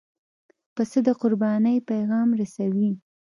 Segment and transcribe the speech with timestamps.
[0.75, 2.91] پسه د قربانۍ پیغام رسوي.